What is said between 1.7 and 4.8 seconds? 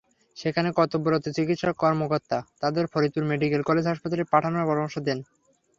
কর্মকর্তা তাঁদের Faridpur medical college হাসপাতালে পাঠানোর